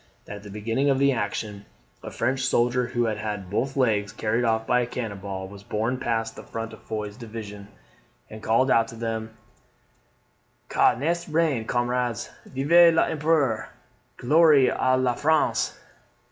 [0.25, 1.63] ]that at the beginning of the action,
[2.01, 5.61] a French soldier who had had both legs carried off by a cannon ball, was
[5.61, 7.67] borne past the front of Foy's division,
[8.27, 9.29] and called out to them,
[10.69, 13.69] "Ca n'est rien, camarades; Vive l'Empereur!
[14.17, 15.77] Gloire a la France!"